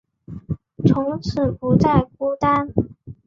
[0.87, 2.73] 从此不再孤单